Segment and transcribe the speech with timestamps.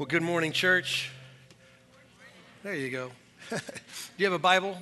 [0.00, 1.12] Well, good morning, church.
[2.62, 3.10] There you go.
[3.50, 3.58] Do
[4.16, 4.78] you have a Bible?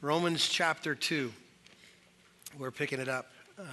[0.00, 1.32] Romans chapter 2.
[2.58, 3.30] We're picking it up.
[3.56, 3.66] Um,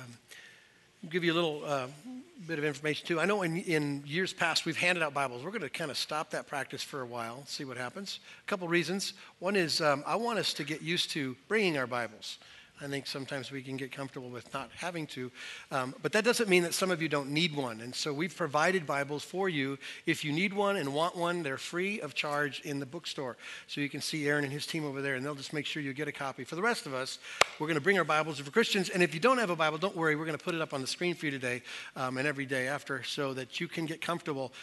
[1.09, 1.87] give you a little uh,
[2.47, 3.19] bit of information, too.
[3.19, 5.43] I know in, in years past we've handed out Bibles.
[5.43, 8.19] We're going to kind of stop that practice for a while, see what happens.
[8.45, 9.13] A couple reasons.
[9.39, 12.37] One is um, I want us to get used to bringing our Bibles.
[12.81, 15.31] I think sometimes we can get comfortable with not having to.
[15.71, 17.81] Um, but that doesn't mean that some of you don't need one.
[17.81, 19.77] And so we've provided Bibles for you.
[20.05, 23.37] If you need one and want one, they're free of charge in the bookstore.
[23.67, 25.83] So you can see Aaron and his team over there, and they'll just make sure
[25.83, 26.43] you get a copy.
[26.43, 27.19] For the rest of us,
[27.59, 28.89] we're going to bring our Bibles for Christians.
[28.89, 30.15] And if you don't have a Bible, don't worry.
[30.15, 31.61] We're going to put it up on the screen for you today
[31.95, 34.53] um, and every day after so that you can get comfortable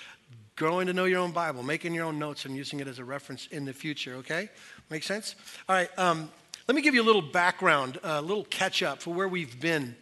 [0.57, 3.05] growing to know your own Bible, making your own notes, and using it as a
[3.05, 4.49] reference in the future, okay?
[4.91, 5.35] Make sense?
[5.69, 5.91] All right.
[5.99, 6.31] Um,
[6.69, 9.95] let me give you a little background, a little catch up for where we've been.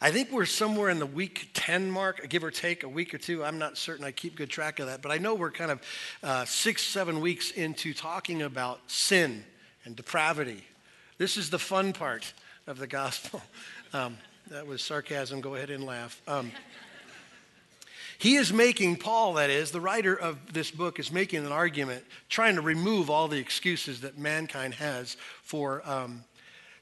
[0.00, 3.18] I think we're somewhere in the week 10 mark, give or take a week or
[3.18, 3.44] two.
[3.44, 4.04] I'm not certain.
[4.04, 5.02] I keep good track of that.
[5.02, 5.82] But I know we're kind of
[6.22, 9.44] uh, six, seven weeks into talking about sin
[9.84, 10.64] and depravity.
[11.18, 12.32] This is the fun part
[12.66, 13.42] of the gospel.
[13.92, 14.18] Um,
[14.52, 15.40] that was sarcasm.
[15.40, 16.22] Go ahead and laugh.
[16.28, 16.52] Um,
[18.20, 22.04] he is making, Paul, that is, the writer of this book, is making an argument
[22.28, 26.24] trying to remove all the excuses that mankind has for um,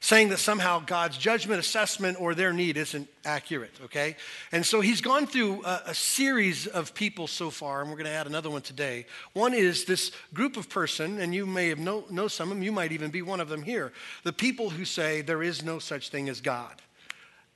[0.01, 4.17] saying that somehow God's judgment, assessment, or their need isn't accurate, okay?
[4.51, 8.07] And so he's gone through a, a series of people so far, and we're going
[8.07, 9.05] to add another one today.
[9.31, 12.63] One is this group of person, and you may have know, know some of them,
[12.63, 15.79] you might even be one of them here, the people who say there is no
[15.79, 16.81] such thing as God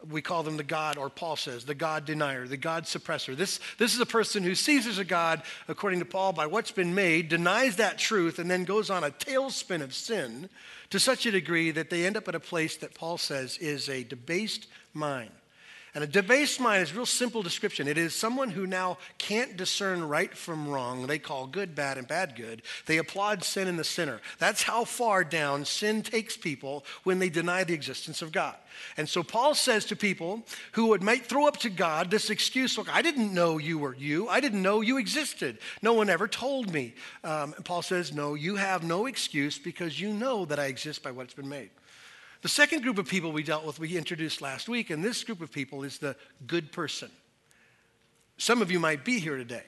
[0.10, 3.36] we call them the God, or Paul says, the God denier, the God suppressor.
[3.36, 6.72] This, this is a person who sees as a God, according to Paul, by what's
[6.72, 10.50] been made, denies that truth, and then goes on a tailspin of sin
[10.90, 13.90] to such a degree that they end up at a place that Paul says is
[13.90, 15.32] a debased mind.
[15.96, 17.88] And a debased mind is a real simple description.
[17.88, 21.06] It is someone who now can't discern right from wrong.
[21.06, 22.64] They call good bad and bad good.
[22.88, 24.20] They applaud sin and the sinner.
[24.40, 28.56] That's how far down sin takes people when they deny the existence of God.
[28.98, 32.76] And so Paul says to people who would might throw up to God this excuse,
[32.76, 34.28] look, I didn't know you were you.
[34.30, 35.60] I didn't know you existed.
[35.84, 36.96] No one ever told me.
[37.24, 41.12] Um, Paul says, no, you have no excuse because you know that I exist by
[41.12, 41.70] what's been made.
[42.44, 45.40] The second group of people we dealt with, we introduced last week, and this group
[45.42, 47.10] of people is the good person.
[48.38, 49.64] Some of you might be here today.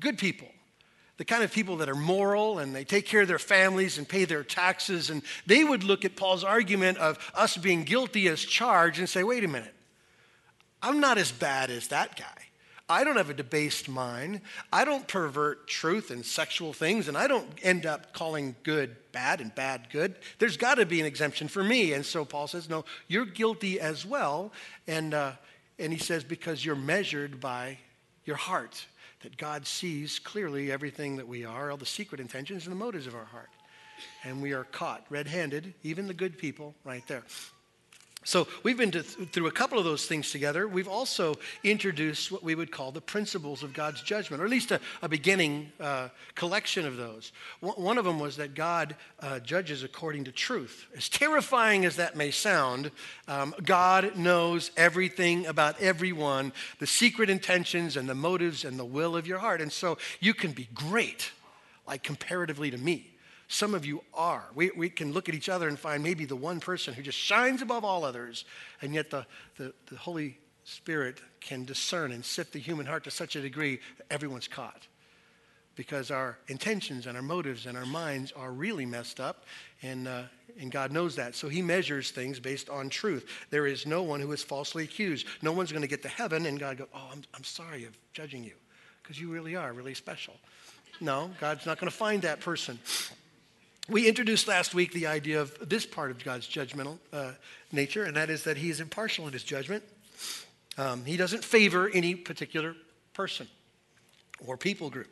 [0.00, 0.48] Good people.
[1.18, 4.08] The kind of people that are moral and they take care of their families and
[4.08, 5.10] pay their taxes.
[5.10, 9.22] And they would look at Paul's argument of us being guilty as charged and say,
[9.22, 9.74] wait a minute,
[10.80, 12.46] I'm not as bad as that guy.
[12.92, 14.42] I don't have a debased mind.
[14.72, 19.40] I don't pervert truth and sexual things, and I don't end up calling good bad
[19.40, 20.16] and bad good.
[20.38, 21.94] There's got to be an exemption for me.
[21.94, 24.52] And so Paul says, No, you're guilty as well.
[24.86, 25.32] And, uh,
[25.78, 27.78] and he says, Because you're measured by
[28.24, 28.86] your heart,
[29.22, 33.06] that God sees clearly everything that we are, all the secret intentions and the motives
[33.06, 33.50] of our heart.
[34.24, 37.22] And we are caught red handed, even the good people, right there.
[38.24, 40.68] So we've been to, through a couple of those things together.
[40.68, 41.34] We've also
[41.64, 45.08] introduced what we would call the principles of God's judgment, or at least a, a
[45.08, 47.32] beginning uh, collection of those.
[47.60, 50.86] One of them was that God uh, judges according to truth.
[50.96, 52.92] As terrifying as that may sound,
[53.26, 59.16] um, God knows everything about everyone, the secret intentions and the motives and the will
[59.16, 59.60] of your heart.
[59.60, 61.32] And so you can be great,
[61.88, 63.11] like comparatively to me
[63.52, 64.44] some of you are.
[64.54, 67.18] We, we can look at each other and find maybe the one person who just
[67.18, 68.46] shines above all others,
[68.80, 69.26] and yet the,
[69.58, 73.78] the, the Holy Spirit can discern and sift the human heart to such a degree
[73.98, 74.86] that everyone's caught.
[75.74, 79.44] Because our intentions and our motives and our minds are really messed up,
[79.82, 80.22] and, uh,
[80.58, 81.34] and God knows that.
[81.34, 83.28] So He measures things based on truth.
[83.50, 85.26] There is no one who is falsely accused.
[85.42, 87.94] No one's going to get to heaven, and God go, Oh, I'm, I'm sorry of
[88.14, 88.54] judging you,
[89.02, 90.34] because you really are really special.
[91.02, 92.78] No, God's not going to find that person.
[93.88, 97.32] We introduced last week the idea of this part of God's judgmental uh,
[97.72, 99.82] nature, and that is that He is impartial in His judgment.
[100.78, 102.74] Um, he doesn't favor any particular
[103.12, 103.46] person
[104.46, 105.08] or people group.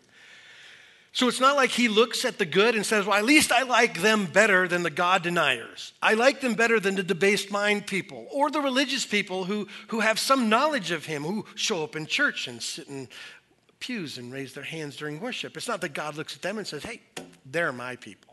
[1.13, 3.65] So it's not like he looks at the good and says, Well, at least I
[3.65, 5.93] like them better than the God deniers.
[6.01, 10.01] I like them better than the debased mind people or the religious people who, who
[10.01, 13.09] have some knowledge of him, who show up in church and sit in
[13.81, 15.57] pews and raise their hands during worship.
[15.57, 17.01] It's not that God looks at them and says, Hey,
[17.45, 18.30] they're my people.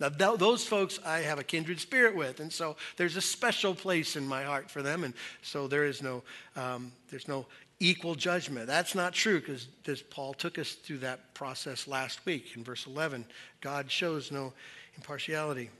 [0.00, 3.74] Now, th- those folks I have a kindred spirit with, and so there's a special
[3.74, 6.22] place in my heart for them, and so there is no,
[6.56, 7.46] um, there's no
[7.78, 8.66] equal judgment.
[8.66, 13.26] That's not true because Paul took us through that process last week in verse 11.
[13.60, 14.52] God shows no
[14.96, 15.70] impartiality.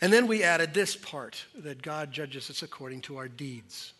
[0.00, 3.92] And then we added this part that God judges us according to our deeds.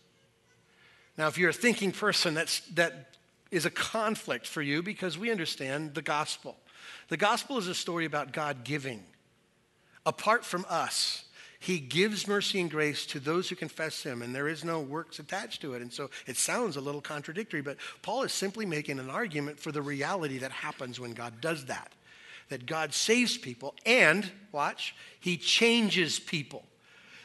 [1.17, 3.15] Now, if you're a thinking person, that's, that
[3.51, 6.55] is a conflict for you because we understand the gospel.
[7.09, 9.03] The gospel is a story about God giving.
[10.05, 11.25] Apart from us,
[11.59, 15.19] he gives mercy and grace to those who confess him, and there is no works
[15.19, 15.81] attached to it.
[15.81, 19.71] And so it sounds a little contradictory, but Paul is simply making an argument for
[19.71, 21.91] the reality that happens when God does that.
[22.47, 26.63] That God saves people, and, watch, he changes people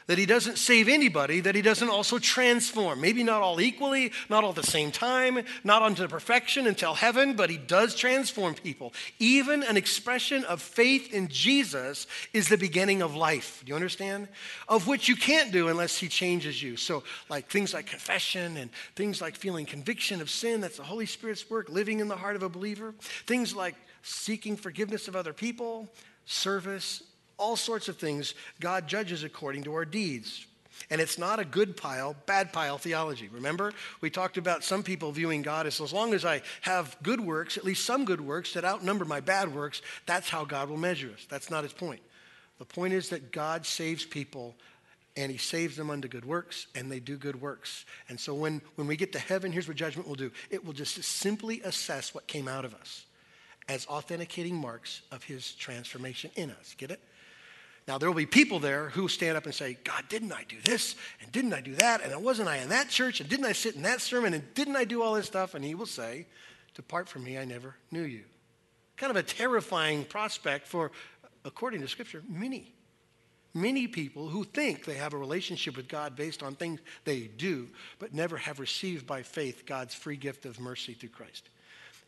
[0.07, 3.01] that he doesn't save anybody, that he doesn't also transform.
[3.01, 7.35] Maybe not all equally, not all at the same time, not unto perfection until heaven,
[7.35, 8.93] but he does transform people.
[9.19, 13.63] Even an expression of faith in Jesus is the beginning of life.
[13.65, 14.27] Do you understand?
[14.67, 16.77] Of which you can't do unless he changes you.
[16.77, 21.05] So, like things like confession and things like feeling conviction of sin, that's the Holy
[21.05, 22.93] Spirit's work, living in the heart of a believer.
[23.25, 25.89] Things like seeking forgiveness of other people,
[26.25, 27.01] service,
[27.37, 30.45] all sorts of things God judges according to our deeds.
[30.89, 33.29] And it's not a good pile, bad pile theology.
[33.31, 37.21] Remember, we talked about some people viewing God as as long as I have good
[37.21, 40.77] works, at least some good works that outnumber my bad works, that's how God will
[40.77, 41.25] measure us.
[41.29, 42.01] That's not his point.
[42.59, 44.55] The point is that God saves people
[45.17, 47.85] and he saves them unto good works and they do good works.
[48.09, 50.73] And so when, when we get to heaven, here's what judgment will do it will
[50.73, 53.05] just simply assess what came out of us
[53.67, 56.75] as authenticating marks of his transformation in us.
[56.77, 57.01] Get it?
[57.87, 60.57] Now, there will be people there who stand up and say, God, didn't I do
[60.63, 60.95] this?
[61.21, 62.01] And didn't I do that?
[62.01, 63.21] And wasn't I in that church?
[63.21, 64.33] And didn't I sit in that sermon?
[64.33, 65.53] And didn't I do all this stuff?
[65.53, 66.25] And he will say,
[66.73, 68.23] Depart from me, I never knew you.
[68.97, 70.91] Kind of a terrifying prospect for,
[71.45, 72.73] according to Scripture, many.
[73.53, 77.69] Many people who think they have a relationship with God based on things they do,
[77.99, 81.49] but never have received by faith God's free gift of mercy through Christ.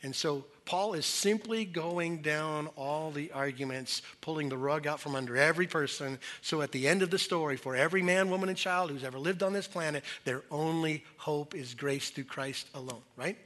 [0.04, 5.16] And so Paul is simply going down all the arguments, pulling the rug out from
[5.16, 6.20] under every person.
[6.42, 9.18] So at the end of the story, for every man, woman, and child who's ever
[9.18, 13.38] lived on this planet, their only hope is grace through Christ alone, right?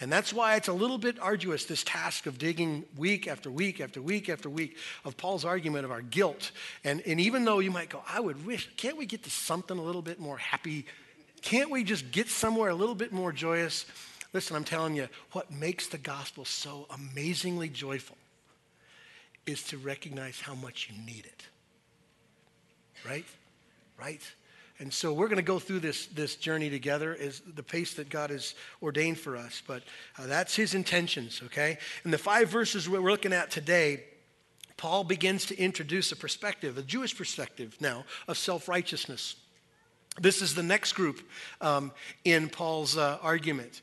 [0.00, 3.80] And that's why it's a little bit arduous, this task of digging week after week
[3.80, 4.76] after week after week
[5.06, 6.50] of Paul's argument of our guilt.
[6.84, 9.78] And, and even though you might go, I would wish, can't we get to something
[9.78, 10.84] a little bit more happy?
[11.40, 13.86] Can't we just get somewhere a little bit more joyous?
[14.32, 18.18] Listen, I'm telling you, what makes the gospel so amazingly joyful
[19.46, 21.46] is to recognize how much you need it.
[23.06, 23.24] Right?
[23.98, 24.22] Right?
[24.78, 28.10] And so we're going to go through this, this journey together is the pace that
[28.10, 29.62] God has ordained for us.
[29.66, 29.82] But
[30.18, 31.78] uh, that's his intentions, okay?
[32.04, 34.04] In the five verses we're looking at today,
[34.76, 39.36] Paul begins to introduce a perspective, a Jewish perspective now, of self righteousness.
[40.20, 41.26] This is the next group
[41.60, 41.92] um,
[42.24, 43.80] in Paul's uh, argument.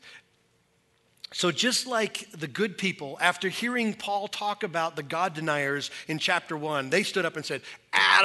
[1.34, 6.20] So, just like the good people, after hearing Paul talk about the God deniers in
[6.20, 7.60] chapter one, they stood up and said,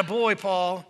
[0.08, 0.86] boy, Paul,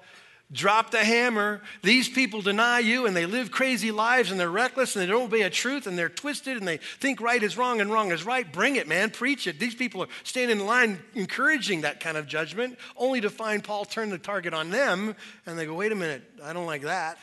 [0.52, 1.62] drop the hammer.
[1.82, 5.28] These people deny you and they live crazy lives and they're reckless and they don't
[5.28, 8.26] obey a truth and they're twisted and they think right is wrong and wrong is
[8.26, 8.52] right.
[8.52, 9.12] Bring it, man.
[9.12, 9.58] Preach it.
[9.58, 13.86] These people are standing in line encouraging that kind of judgment, only to find Paul
[13.86, 17.18] turn the target on them and they go, wait a minute, I don't like that.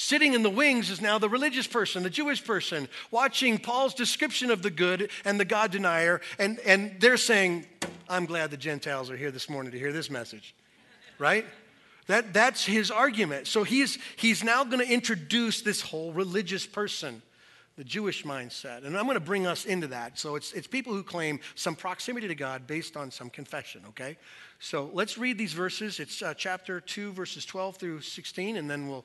[0.00, 4.48] Sitting in the wings is now the religious person, the Jewish person, watching Paul's description
[4.52, 7.66] of the good and the God denier, and, and they're saying,
[8.08, 10.54] I'm glad the Gentiles are here this morning to hear this message,
[11.18, 11.44] right?
[12.06, 13.48] That, that's his argument.
[13.48, 17.20] So he's, he's now going to introduce this whole religious person,
[17.76, 18.86] the Jewish mindset.
[18.86, 20.16] And I'm going to bring us into that.
[20.16, 24.16] So it's, it's people who claim some proximity to God based on some confession, okay?
[24.60, 26.00] So let's read these verses.
[26.00, 29.04] It's uh, chapter 2, verses 12 through 16, and then we'll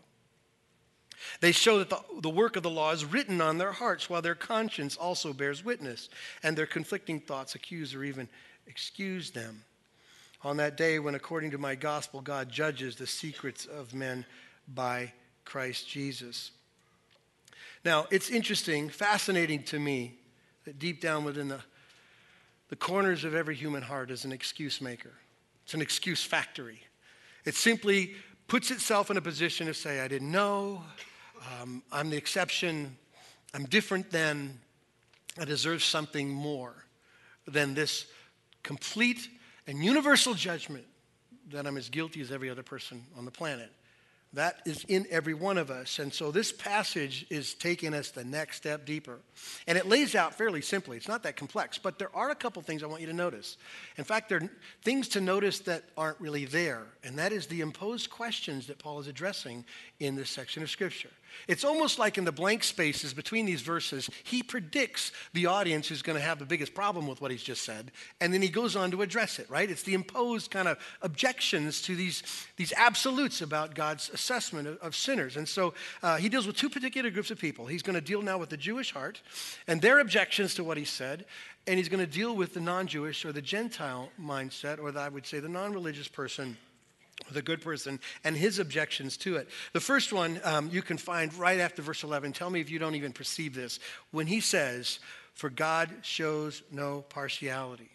[1.39, 4.21] They show that the, the work of the law is written on their hearts, while
[4.21, 6.09] their conscience also bears witness,
[6.43, 8.27] and their conflicting thoughts accuse or even
[8.67, 9.63] excuse them.
[10.43, 14.25] On that day, when according to my gospel, God judges the secrets of men
[14.67, 15.13] by
[15.45, 16.51] Christ Jesus.
[17.85, 20.19] Now, it's interesting, fascinating to me
[20.65, 21.59] that deep down within the,
[22.69, 25.13] the corners of every human heart is an excuse maker.
[25.63, 26.81] It's an excuse factory.
[27.45, 28.13] It simply
[28.47, 30.83] puts itself in a position to say, I didn't know,
[31.61, 32.97] um, I'm the exception.
[33.53, 34.59] I'm different than.
[35.39, 36.73] I deserve something more
[37.47, 38.05] than this
[38.63, 39.29] complete
[39.65, 40.85] and universal judgment
[41.51, 43.71] that I'm as guilty as every other person on the planet.
[44.33, 45.99] That is in every one of us.
[45.99, 49.19] And so this passage is taking us the next step deeper.
[49.67, 50.95] And it lays out fairly simply.
[50.95, 53.57] It's not that complex, but there are a couple things I want you to notice.
[53.97, 54.49] In fact, there are
[54.83, 56.83] things to notice that aren't really there.
[57.03, 59.65] And that is the imposed questions that Paul is addressing
[59.99, 61.11] in this section of Scripture.
[61.47, 66.01] It's almost like in the blank spaces between these verses, he predicts the audience who's
[66.01, 68.75] going to have the biggest problem with what he's just said, and then he goes
[68.75, 69.69] on to address it, right?
[69.69, 72.23] It's the imposed kind of objections to these,
[72.57, 75.37] these absolutes about God's assessment of, of sinners.
[75.37, 75.73] And so
[76.03, 77.65] uh, he deals with two particular groups of people.
[77.65, 79.21] He's going to deal now with the Jewish heart
[79.67, 81.25] and their objections to what he said,
[81.67, 84.99] and he's going to deal with the non Jewish or the Gentile mindset, or the,
[84.99, 86.57] I would say the non religious person
[87.31, 89.49] the good person and his objections to it.
[89.73, 92.33] The first one um, you can find right after verse 11.
[92.33, 93.79] Tell me if you don't even perceive this.
[94.11, 94.99] When he says,
[95.33, 97.89] For God shows no partiality.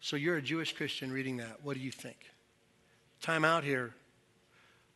[0.00, 1.60] So you're a Jewish Christian reading that.
[1.62, 2.18] What do you think?
[3.22, 3.94] Time out here.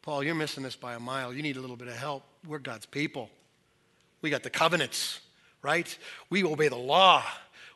[0.02, 1.32] Paul, you're missing this by a mile.
[1.32, 2.24] You need a little bit of help.
[2.46, 3.30] We're God's people.
[4.20, 5.20] We got the covenants,
[5.62, 5.96] right?
[6.28, 7.24] We obey the law.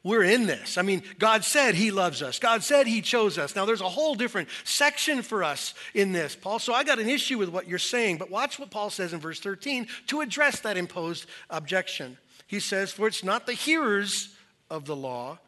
[0.05, 0.79] We're in this.
[0.79, 2.41] I mean, God said He loves us.
[2.41, 3.55] God said He chose us.
[3.55, 6.59] Now, there's a whole different section for us in this, Paul.
[6.59, 9.21] So I got an issue with what you're saying, but watch what Paul says in
[9.21, 12.19] verse 13 to address that imposed objection.
[12.49, 14.35] He says, For it's not the hearers
[14.69, 15.39] of the law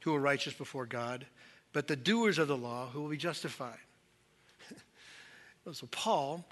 [0.00, 1.24] who are righteous before God,
[1.72, 3.78] but the doers of the law who will be justified.
[5.72, 6.44] so Paul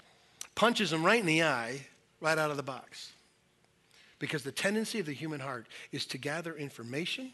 [0.55, 1.81] punches him right in the eye
[2.21, 3.11] right out of the box.
[4.17, 7.33] Because the tendency of the human heart is to gather information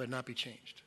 [0.00, 0.80] but not be changed.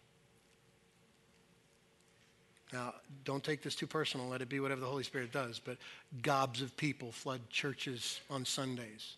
[2.74, 4.28] Now, don't take this too personal.
[4.28, 5.62] Let it be whatever the Holy Spirit does.
[5.64, 5.78] But
[6.24, 9.18] gobs of people flood churches on Sundays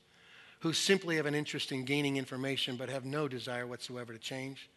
[0.59, 4.69] who simply have an interest in gaining information but have no desire whatsoever to change.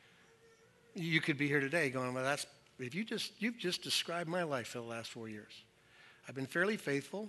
[0.94, 2.46] You could be here today going, well, that's,
[2.78, 5.52] if you just, you've just described my life for the last four years.
[6.28, 7.28] I've been fairly faithful.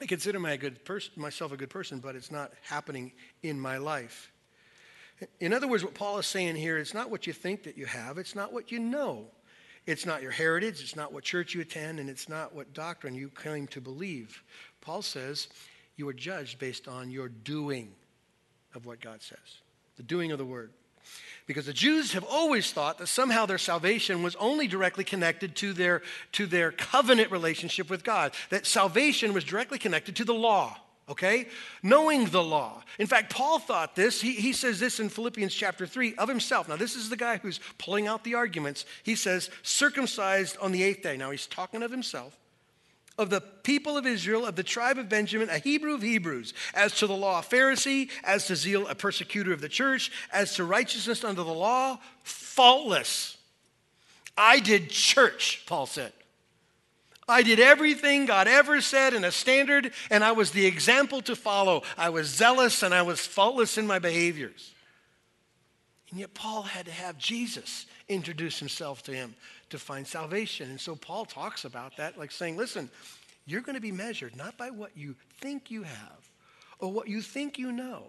[0.00, 3.12] I consider my good pers- myself a good person, but it's not happening
[3.42, 4.32] in my life.
[5.40, 7.86] In other words, what Paul is saying here, it's not what you think that you
[7.86, 9.26] have, it's not what you know.
[9.86, 13.14] It's not your heritage, it's not what church you attend, and it's not what doctrine
[13.14, 14.42] you claim to believe.
[14.80, 15.48] Paul says
[15.96, 17.92] you are judged based on your doing
[18.74, 19.62] of what God says,
[19.96, 20.72] the doing of the word.
[21.46, 25.72] Because the Jews have always thought that somehow their salvation was only directly connected to
[25.72, 30.76] their, to their covenant relationship with God, that salvation was directly connected to the law
[31.08, 31.46] okay?
[31.82, 32.82] Knowing the law.
[32.98, 34.20] In fact, Paul thought this.
[34.20, 36.68] He, he says this in Philippians chapter 3 of himself.
[36.68, 38.84] Now, this is the guy who's pulling out the arguments.
[39.02, 41.16] He says, circumcised on the eighth day.
[41.16, 42.36] Now, he's talking of himself.
[43.18, 46.92] Of the people of Israel, of the tribe of Benjamin, a Hebrew of Hebrews, as
[46.98, 50.64] to the law, a Pharisee, as to zeal, a persecutor of the church, as to
[50.64, 53.38] righteousness under the law, faultless.
[54.36, 56.12] I did church, Paul said.
[57.28, 61.34] I did everything God ever said in a standard, and I was the example to
[61.34, 61.82] follow.
[61.98, 64.72] I was zealous and I was faultless in my behaviors.
[66.10, 69.34] And yet, Paul had to have Jesus introduce himself to him
[69.70, 70.70] to find salvation.
[70.70, 72.88] And so, Paul talks about that, like saying, listen,
[73.44, 76.30] you're going to be measured not by what you think you have
[76.78, 78.04] or what you think you know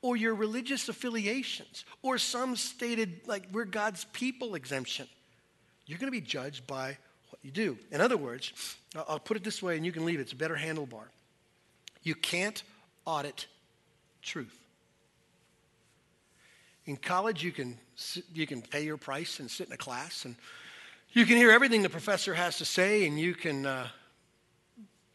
[0.00, 5.06] or your religious affiliations or some stated, like, we're God's people exemption.
[5.86, 6.96] You're going to be judged by
[7.42, 7.78] you do.
[7.90, 8.52] In other words,
[8.94, 10.22] I'll put it this way and you can leave it.
[10.22, 11.04] It's a better handlebar.
[12.02, 12.62] You can't
[13.04, 13.46] audit
[14.22, 14.58] truth.
[16.86, 17.78] In college, you can,
[18.34, 20.34] you can pay your price and sit in a class, and
[21.12, 23.86] you can hear everything the professor has to say, and you can, uh,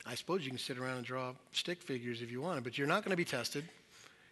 [0.06, 2.88] I suppose you can sit around and draw stick figures if you want, but you're
[2.88, 3.66] not going to be tested.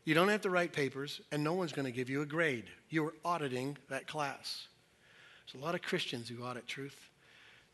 [0.05, 2.65] You don't have to write papers, and no one's going to give you a grade.
[2.89, 4.67] You're auditing that class.
[5.45, 7.09] There's a lot of Christians who audit truth.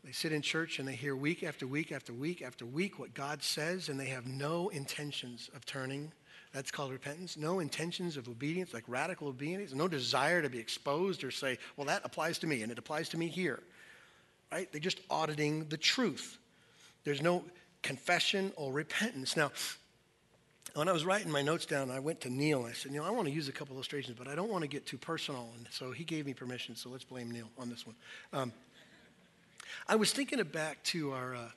[0.04, 3.14] They sit in church and they hear week after week after week after week what
[3.14, 6.12] God says, and they have no intentions of turning.
[6.52, 7.36] That's called repentance.
[7.36, 9.72] No intentions of obedience, like radical obedience.
[9.72, 13.08] No desire to be exposed or say, well, that applies to me and it applies
[13.10, 13.62] to me here.
[14.50, 14.70] Right?
[14.70, 16.38] They're just auditing the truth.
[17.04, 17.44] There's no
[17.82, 19.36] confession or repentance.
[19.36, 19.50] Now,
[20.74, 22.60] when I was writing my notes down, I went to Neil.
[22.60, 24.62] And I said, Neil, I want to use a couple illustrations, but I don't want
[24.62, 25.48] to get too personal.
[25.56, 27.96] And so he gave me permission, so let's blame Neil on this one.
[28.32, 28.52] Um,
[29.86, 31.48] I was thinking it back to our uh,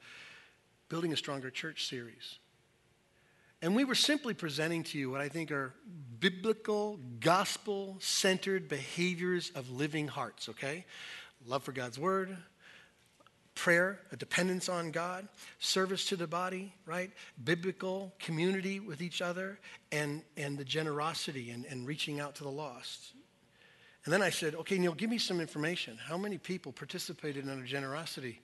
[0.89, 2.39] Building a Stronger Church series.
[3.61, 5.73] And we were simply presenting to you what I think are
[6.19, 10.85] biblical, gospel centered behaviors of living hearts, okay?
[11.47, 12.37] Love for God's word,
[13.55, 15.27] prayer, a dependence on God,
[15.59, 17.09] service to the body, right?
[17.43, 19.57] Biblical community with each other,
[19.91, 23.13] and, and the generosity and, and reaching out to the lost.
[24.05, 25.97] And then I said, okay, Neil, give me some information.
[25.97, 28.39] How many people participated in our generosity?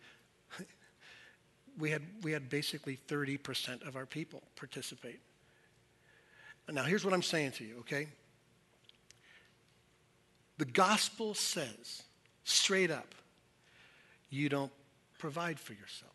[1.78, 5.20] we had, we had basically 30% of our people participate.
[6.70, 8.08] Now, here's what I'm saying to you, okay?
[10.58, 12.04] The gospel says
[12.44, 13.14] straight up,
[14.30, 14.72] you don't
[15.20, 16.12] provide for yourself.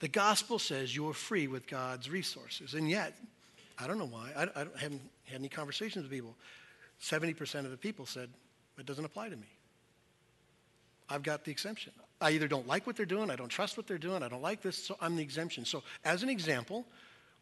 [0.00, 2.74] The gospel says you're free with God's resources.
[2.74, 3.16] And yet,
[3.78, 6.34] I don't know why, I, I haven't had any conversations with people.
[7.04, 8.30] 70% of the people said,
[8.78, 9.46] it doesn't apply to me.
[11.08, 11.92] I've got the exemption.
[12.20, 14.42] I either don't like what they're doing, I don't trust what they're doing, I don't
[14.42, 15.64] like this, so I'm the exemption.
[15.64, 16.86] So, as an example,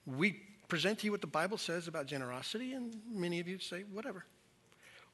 [0.04, 3.85] we present to you what the Bible says about generosity, and many of you say,
[3.92, 4.25] whatever.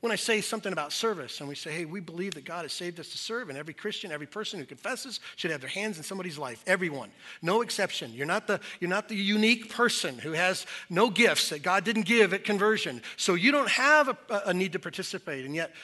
[0.01, 2.73] When I say something about service and we say, hey, we believe that God has
[2.73, 5.97] saved us to serve, and every Christian, every person who confesses should have their hands
[5.97, 6.63] in somebody's life.
[6.69, 7.11] Everyone.
[7.43, 8.13] No exception.
[8.13, 12.07] You're not the, you're not the unique person who has no gifts that God didn't
[12.07, 13.03] give at conversion.
[13.17, 15.45] So you don't have a, a need to participate.
[15.45, 15.75] And yet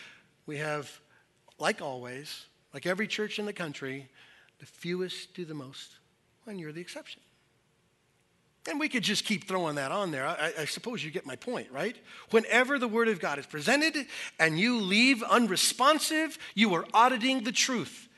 [0.47, 1.01] we have,
[1.59, 4.09] like always, like every church in the country,
[4.61, 5.91] the fewest do the most,
[6.47, 7.21] and you're the exception.
[8.69, 10.27] And we could just keep throwing that on there.
[10.27, 11.97] I, I, suppose you get my point, right?
[12.31, 14.07] Whenever the Word of God is presented
[14.39, 18.09] and you leave unresponsive, you are auditing the truth.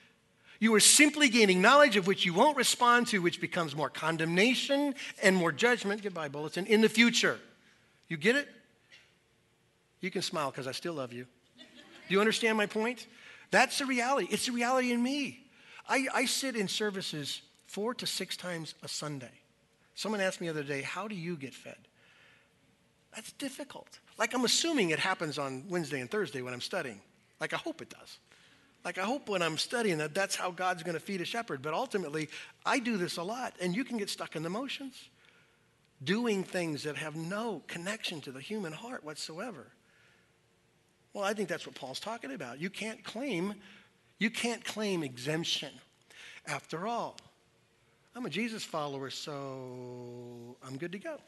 [0.61, 4.95] You are simply gaining knowledge of which you won't respond to, which becomes more condemnation
[5.21, 6.03] and more judgment.
[6.03, 6.67] Goodbye, bulletin.
[6.67, 7.39] In the future.
[8.09, 8.49] You get it?
[10.01, 11.27] You can smile because I still love you.
[11.59, 13.07] Do you understand my point?
[13.51, 14.29] That's the reality.
[14.31, 15.41] It's the reality in me.
[15.89, 19.33] I, I sit in services four to six times a Sunday.
[19.97, 21.89] Someone asked me the other day, How do you get fed?
[23.15, 23.99] That's difficult.
[24.19, 27.01] Like, I'm assuming it happens on Wednesday and Thursday when I'm studying.
[27.41, 28.19] Like, I hope it does.
[28.85, 31.63] Like, I hope when I'm studying that that's how God's going to feed a shepherd.
[31.63, 32.29] But ultimately,
[32.65, 35.09] I do this a lot, and you can get stuck in the motions,
[36.05, 39.67] doing things that have no connection to the human heart whatsoever.
[41.15, 42.61] Well, I think that's what Paul's talking about.
[42.61, 43.55] You can't claim,
[44.19, 45.73] you can't claim exemption.
[46.47, 47.17] After all,
[48.17, 51.19] I'm a Jesus follower, so I'm good to go.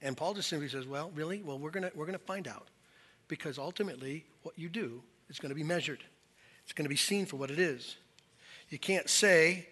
[0.00, 1.42] And Paul just simply says, Well, really?
[1.42, 2.68] Well, we're going we're going to find out.
[3.28, 6.02] Because ultimately, what you do is going to be measured,
[6.64, 7.96] it's going to be seen for what it is.
[8.70, 9.66] You can't say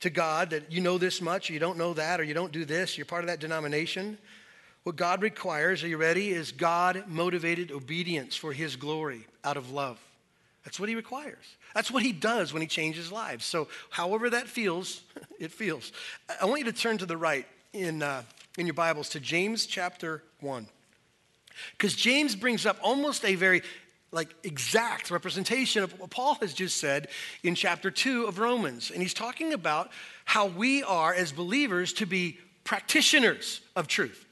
[0.00, 2.52] to God that you know this much, or you don't know that, or you don't
[2.52, 4.18] do this, you're part of that denomination.
[4.82, 9.70] What God requires, are you ready, is God motivated obedience for his glory out of
[9.70, 9.98] love.
[10.64, 11.56] That's what he requires.
[11.74, 13.44] That's what he does when he changes lives.
[13.44, 15.02] So, however that feels,
[15.38, 15.92] it feels.
[16.40, 18.22] I want you to turn to the right in, uh,
[18.56, 20.66] in your Bibles to James chapter 1.
[21.72, 23.62] Because James brings up almost a very
[24.10, 27.08] like exact representation of what Paul has just said
[27.42, 28.90] in chapter 2 of Romans.
[28.90, 29.90] And he's talking about
[30.24, 34.24] how we are, as believers, to be practitioners of truth,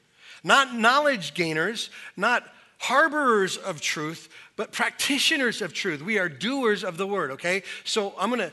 [0.43, 2.43] not knowledge gainers, not
[2.79, 6.01] harborers of truth, but practitioners of truth.
[6.01, 7.63] We are doers of the word, okay?
[7.83, 8.51] So I'm going to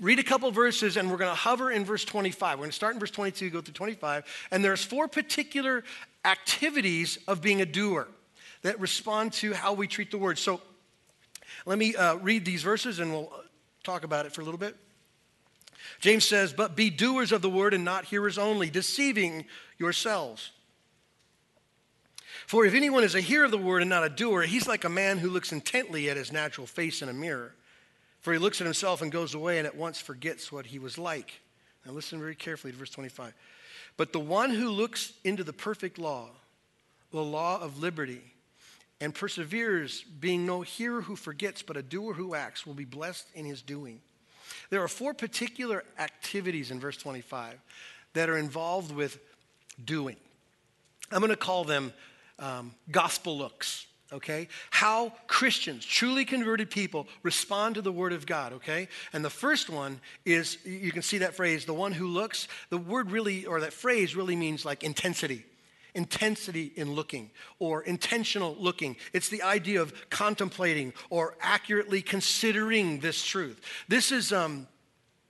[0.00, 2.58] read a couple verses and we're going to hover in verse 25.
[2.58, 4.24] We're going to start in verse 22, go through 25.
[4.50, 5.84] And there's four particular
[6.24, 8.08] activities of being a doer
[8.62, 10.38] that respond to how we treat the word.
[10.38, 10.60] So
[11.66, 13.32] let me uh, read these verses and we'll
[13.84, 14.76] talk about it for a little bit.
[16.00, 19.44] James says, But be doers of the word and not hearers only, deceiving
[19.78, 20.52] yourselves.
[22.46, 24.84] For if anyone is a hearer of the word and not a doer, he's like
[24.84, 27.54] a man who looks intently at his natural face in a mirror.
[28.20, 30.98] For he looks at himself and goes away and at once forgets what he was
[30.98, 31.40] like.
[31.84, 33.34] Now listen very carefully to verse 25.
[33.96, 36.28] But the one who looks into the perfect law,
[37.10, 38.22] the law of liberty,
[39.00, 43.26] and perseveres, being no hearer who forgets, but a doer who acts, will be blessed
[43.34, 44.00] in his doing.
[44.70, 47.58] There are four particular activities in verse 25
[48.14, 49.18] that are involved with
[49.84, 50.16] doing.
[51.10, 51.92] I'm going to call them
[52.42, 54.48] um, gospel looks okay?
[54.70, 58.88] How Christians, truly converted people, respond to the Word of God, okay?
[59.12, 62.48] And the first one is you can see that phrase, the one who looks.
[62.70, 65.44] The word really, or that phrase really means like intensity.
[65.94, 68.96] Intensity in looking or intentional looking.
[69.12, 73.60] It's the idea of contemplating or accurately considering this truth.
[73.88, 74.66] This is, um,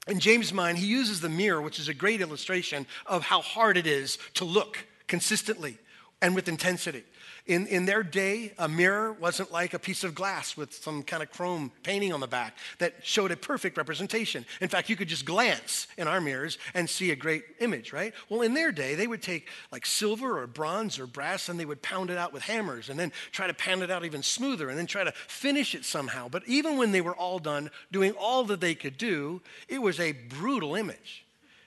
[0.07, 3.77] in James' mind, he uses the mirror, which is a great illustration of how hard
[3.77, 5.79] it is to look consistently
[6.23, 7.05] and with intensity.
[7.45, 11.25] In, in their day, a mirror wasn't like a piece of glass with some kind
[11.25, 14.47] of chrome painting on the back that showed a perfect representation.
[14.61, 18.15] In fact, you could just glance in our mirrors and see a great image, right?
[18.29, 21.65] Well, in their day, they would take like silver or bronze or brass and they
[21.65, 24.69] would pound it out with hammers and then try to pound it out even smoother
[24.69, 26.29] and then try to finish it somehow.
[26.29, 29.99] But even when they were all done doing all that they could do, it was
[29.99, 31.22] a brutal image.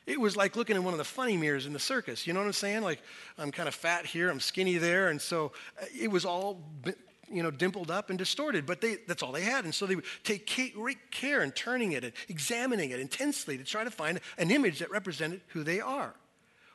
[0.06, 2.28] It was like looking in one of the funny mirrors in the circus.
[2.28, 2.84] You know what I'm saying?
[2.84, 3.02] Like,
[3.38, 5.10] I'm kind of fat here, I'm skinny there.
[5.10, 6.62] And so uh, it was all
[7.32, 9.66] you know, dimpled up and distorted, but they, that's all they had.
[9.66, 13.64] And so they would take great care in turning it and examining it intensely to
[13.64, 16.14] try to find an image that represented who they are.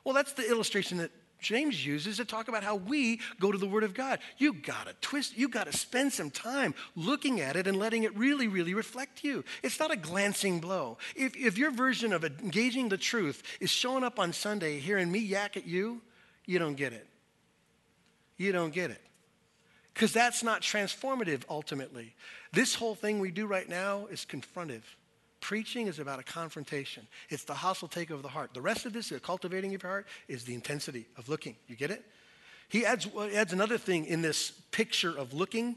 [0.05, 1.11] Well, that's the illustration that
[1.41, 4.19] James uses to talk about how we go to the Word of God.
[4.39, 8.49] You gotta twist, you gotta spend some time looking at it and letting it really,
[8.49, 9.45] really reflect you.
[9.63, 10.99] It's not a glancing blow.
[11.17, 15.19] If, if your version of engaging the truth is showing up on Sunday hearing me
[15.19, 16.01] yak at you,
[16.47, 17.07] you don't get it.
[18.37, 19.01] You don't get it.
[19.93, 22.15] Because that's not transformative ultimately.
[22.53, 24.83] This whole thing we do right now is confrontive.
[25.41, 27.07] Preaching is about a confrontation.
[27.31, 28.53] It's the hostile take of the heart.
[28.53, 31.57] The rest of this, the cultivating of your heart, is the intensity of looking.
[31.67, 32.05] You get it?
[32.69, 35.77] He adds, adds another thing in this picture of looking.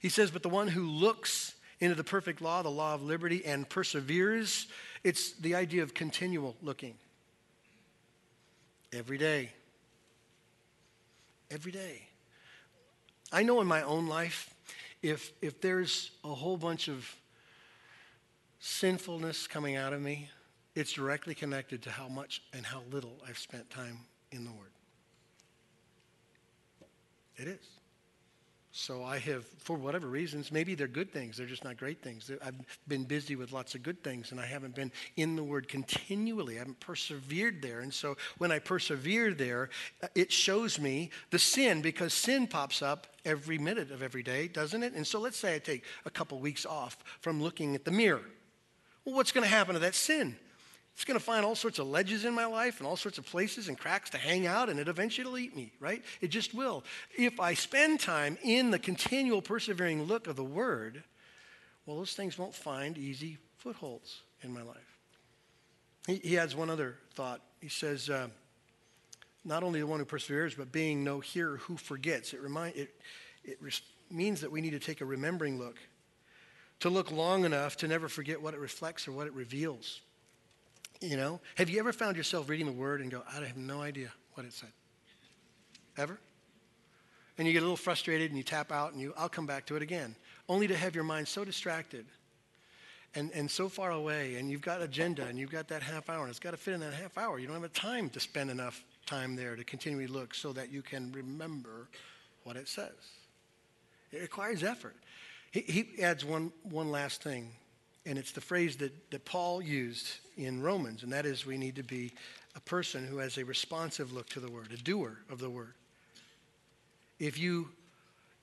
[0.00, 3.44] He says, But the one who looks into the perfect law, the law of liberty,
[3.44, 4.66] and perseveres,
[5.04, 6.94] it's the idea of continual looking.
[8.92, 9.50] Every day.
[11.50, 12.02] Every day.
[13.32, 14.52] I know in my own life,
[15.02, 17.14] if, if there's a whole bunch of
[18.66, 20.28] sinfulness coming out of me,
[20.74, 24.00] it's directly connected to how much and how little I've spent time
[24.32, 24.72] in the Word.
[27.36, 27.64] It is.
[28.72, 32.30] So I have, for whatever reasons, maybe they're good things, they're just not great things.
[32.44, 32.56] I've
[32.88, 36.56] been busy with lots of good things and I haven't been in the Word continually.
[36.56, 37.80] I haven't persevered there.
[37.80, 39.70] And so when I persevere there,
[40.02, 44.48] uh, it shows me the sin because sin pops up every minute of every day,
[44.48, 44.92] doesn't it?
[44.92, 48.24] And so let's say I take a couple weeks off from looking at the mirror.
[49.06, 50.36] Well, what's going to happen to that sin?
[50.94, 53.26] It's going to find all sorts of ledges in my life and all sorts of
[53.26, 56.02] places and cracks to hang out, and it eventually will eat me, right?
[56.20, 56.84] It just will.
[57.16, 61.04] If I spend time in the continual persevering look of the Word,
[61.84, 64.98] well, those things won't find easy footholds in my life.
[66.06, 67.42] He, he adds one other thought.
[67.60, 68.28] He says, uh,
[69.44, 72.32] not only the one who perseveres, but being no hearer who forgets.
[72.32, 72.94] It, remind, it,
[73.44, 75.76] it res- means that we need to take a remembering look
[76.80, 80.00] to look long enough to never forget what it reflects or what it reveals.
[81.00, 83.82] You know, have you ever found yourself reading the word and go, I have no
[83.82, 84.70] idea what it said?
[85.96, 86.18] Ever?
[87.38, 89.66] And you get a little frustrated and you tap out and you, I'll come back
[89.66, 90.14] to it again,
[90.48, 92.06] only to have your mind so distracted
[93.14, 96.20] and, and so far away, and you've got agenda and you've got that half hour,
[96.20, 97.38] and it's got to fit in that half hour.
[97.38, 100.82] You don't have time to spend enough time there to continually look so that you
[100.82, 101.88] can remember
[102.44, 102.92] what it says.
[104.12, 104.96] It requires effort.
[105.52, 107.50] He, he adds one, one last thing,
[108.04, 110.06] and it's the phrase that, that Paul used
[110.36, 112.12] in Romans, and that is we need to be
[112.54, 115.74] a person who has a responsive look to the word, a doer of the word.
[117.18, 117.68] If you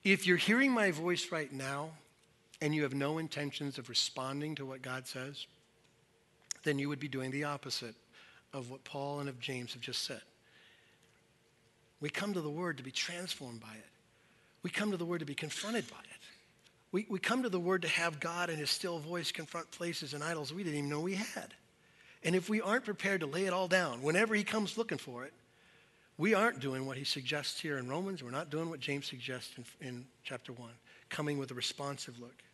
[0.04, 1.90] if you're hearing my voice right now
[2.60, 5.46] and you have no intentions of responding to what God says,
[6.62, 7.94] then you would be doing the opposite
[8.52, 10.20] of what Paul and of James have just said.
[12.00, 13.88] We come to the word to be transformed by it.
[14.62, 16.13] We come to the word to be confronted by it.
[16.94, 20.14] We, we come to the Word to have God and His still voice confront places
[20.14, 21.52] and idols we didn't even know we had.
[22.22, 25.24] And if we aren't prepared to lay it all down, whenever He comes looking for
[25.24, 25.32] it,
[26.18, 28.22] we aren't doing what He suggests here in Romans.
[28.22, 30.70] We're not doing what James suggests in, in chapter 1,
[31.08, 32.44] coming with a responsive look.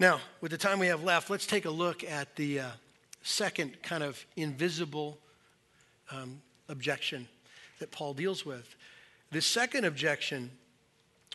[0.00, 2.66] Now, with the time we have left, let's take a look at the uh,
[3.22, 5.18] second kind of invisible
[6.10, 7.28] um, objection
[7.78, 8.74] that Paul deals with.
[9.30, 10.50] The second objection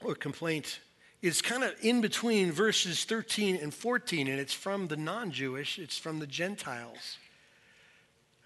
[0.04, 0.82] or complaint
[1.24, 5.80] is kind of in between verses 13 and 14, and it's from the non Jewish,
[5.80, 7.18] it's from the Gentiles.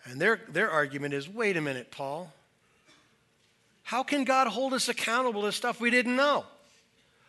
[0.06, 2.32] And their, their argument is wait a minute, Paul.
[3.82, 6.46] How can God hold us accountable to stuff we didn't know?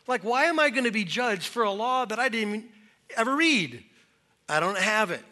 [0.06, 2.66] Like, why am I going to be judged for a law that I didn't
[3.16, 3.82] ever read?
[4.48, 5.22] I don't have it.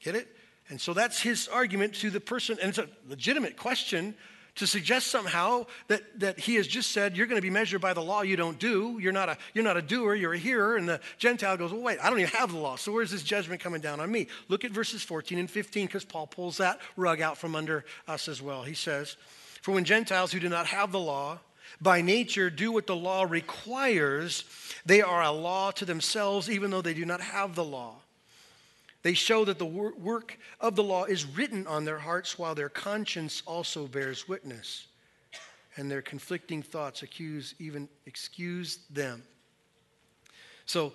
[0.00, 0.28] Get it?
[0.70, 4.14] And so that's his argument to the person, and it's a legitimate question
[4.58, 7.92] to suggest somehow that, that he has just said, you're going to be measured by
[7.92, 8.98] the law you don't do.
[9.00, 10.76] You're not, a, you're not a doer, you're a hearer.
[10.76, 12.76] And the Gentile goes, well, wait, I don't even have the law.
[12.76, 14.26] So where's this judgment coming down on me?
[14.48, 18.28] Look at verses 14 and 15 because Paul pulls that rug out from under us
[18.28, 18.64] as well.
[18.64, 19.16] He says,
[19.62, 21.38] For when Gentiles who do not have the law,
[21.80, 24.44] by nature do what the law requires,
[24.84, 27.96] they are a law to themselves, even though they do not have the law.
[29.08, 32.68] They show that the work of the law is written on their hearts while their
[32.68, 34.86] conscience also bears witness.
[35.78, 39.22] And their conflicting thoughts accuse, even excuse them.
[40.66, 40.92] So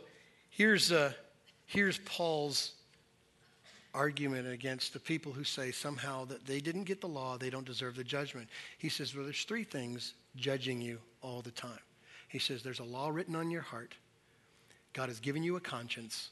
[0.52, 1.14] here's, uh,
[1.66, 2.74] here's Paul's
[3.96, 7.66] argument against the people who say somehow that they didn't get the law, they don't
[7.66, 8.48] deserve the judgment.
[8.78, 11.82] He says, well, there's three things judging you all the time.
[12.28, 13.96] He says, there's a law written on your heart,
[14.94, 16.30] God has given you a conscience,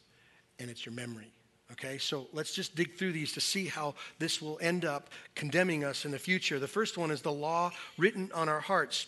[0.59, 1.33] and it's your memory.
[1.73, 5.83] Okay, so let's just dig through these to see how this will end up condemning
[5.83, 6.59] us in the future.
[6.59, 9.07] The first one is the law written on our hearts.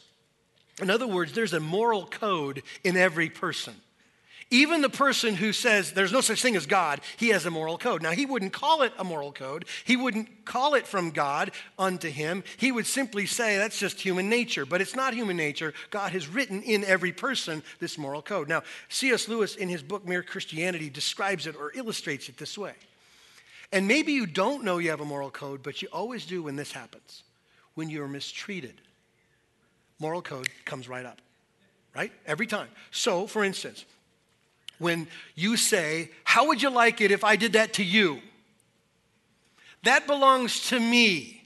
[0.82, 3.76] In other words, there's a moral code in every person.
[4.50, 7.78] Even the person who says there's no such thing as God, he has a moral
[7.78, 8.02] code.
[8.02, 9.66] Now, he wouldn't call it a moral code.
[9.84, 12.44] He wouldn't call it from God unto him.
[12.58, 14.66] He would simply say that's just human nature.
[14.66, 15.74] But it's not human nature.
[15.90, 18.48] God has written in every person this moral code.
[18.48, 19.28] Now, C.S.
[19.28, 22.74] Lewis, in his book Mere Christianity, describes it or illustrates it this way.
[23.72, 26.56] And maybe you don't know you have a moral code, but you always do when
[26.56, 27.24] this happens
[27.76, 28.82] when you're mistreated.
[30.00, 31.20] Moral code comes right up,
[31.96, 32.12] right?
[32.26, 32.68] Every time.
[32.92, 33.86] So, for instance,
[34.80, 38.20] when you say, How would you like it if I did that to you?
[39.84, 41.44] That belongs to me.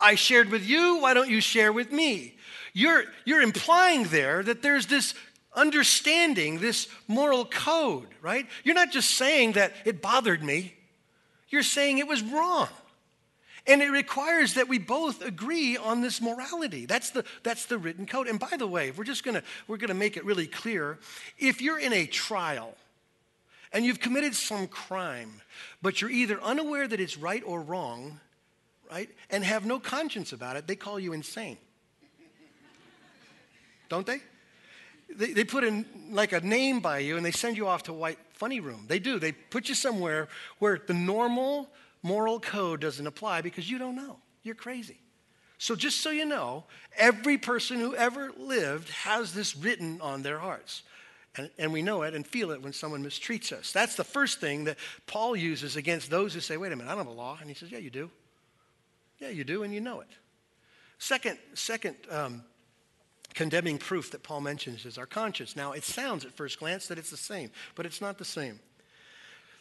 [0.00, 2.34] I shared with you, why don't you share with me?
[2.72, 5.14] You're, you're implying there that there's this
[5.54, 8.46] understanding, this moral code, right?
[8.64, 10.74] You're not just saying that it bothered me,
[11.48, 12.68] you're saying it was wrong.
[13.66, 16.86] And it requires that we both agree on this morality.
[16.86, 18.26] That's the, that's the written code.
[18.26, 20.98] And by the way, we're just gonna, we're gonna make it really clear,
[21.38, 22.74] if you're in a trial
[23.72, 25.42] and you've committed some crime,
[25.82, 28.18] but you're either unaware that it's right or wrong,
[28.90, 31.58] right, and have no conscience about it, they call you insane.
[33.88, 34.20] Don't they?
[35.14, 37.92] They, they put in like a name by you and they send you off to
[37.92, 38.86] white funny room.
[38.88, 39.18] They do.
[39.18, 40.28] They put you somewhere
[40.60, 41.68] where the normal
[42.02, 44.16] moral code doesn't apply because you don't know.
[44.42, 44.98] You're crazy.
[45.58, 46.64] So, just so you know,
[46.96, 50.82] every person who ever lived has this written on their hearts.
[51.36, 53.70] And, and, we know it and feel it when someone mistreats us.
[53.70, 56.94] That's the first thing that Paul uses against those who say, wait a minute, I
[56.94, 57.36] don't have a law.
[57.40, 58.10] And he says, yeah, you do.
[59.20, 60.08] Yeah, you do, and you know it.
[60.98, 62.42] Second, second um,
[63.34, 65.56] condemning proof that Paul mentions is our conscience.
[65.56, 68.58] Now, it sounds at first glance that it's the same, but it's not the same.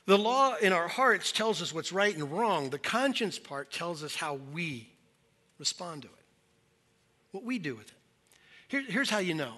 [0.10, 2.72] The law in our hearts tells us what's right and wrong.
[2.72, 4.90] The conscience part tells us how we
[5.60, 6.26] respond to it,
[7.30, 7.94] what we do with it.
[8.70, 9.54] Here, here's how you know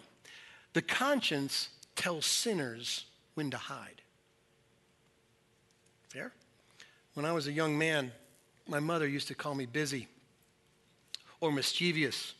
[0.73, 4.01] the conscience tells sinners when to hide.
[6.09, 6.33] Fair?
[7.13, 8.11] When I was a young man,
[8.67, 10.09] my mother used to call me busy
[11.39, 12.33] or mischievous.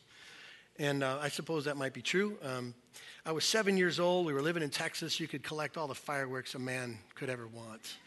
[0.82, 2.36] And uh, I suppose that might be true.
[2.42, 2.74] Um,
[3.24, 4.26] I was seven years old.
[4.26, 5.20] We were living in Texas.
[5.20, 7.98] You could collect all the fireworks a man could ever want.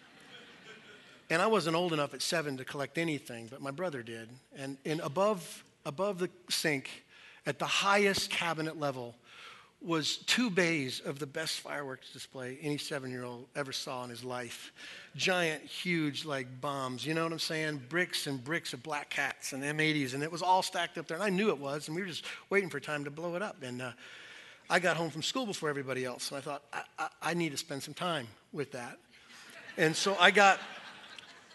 [1.29, 4.27] And I wasn't old enough at seven to collect anything, but my brother did.
[4.57, 7.05] And, and above, above the sink,
[7.45, 9.15] at the highest cabinet level,
[9.81, 14.09] was two bays of the best fireworks display any seven year old ever saw in
[14.09, 14.71] his life.
[15.15, 17.83] Giant, huge, like bombs, you know what I'm saying?
[17.87, 21.15] Bricks and bricks of black cats and M80s, and it was all stacked up there.
[21.15, 23.41] And I knew it was, and we were just waiting for time to blow it
[23.41, 23.61] up.
[23.61, 23.91] And uh,
[24.69, 27.51] I got home from school before everybody else, and I thought, I, I, I need
[27.51, 28.97] to spend some time with that.
[29.77, 30.59] And so I got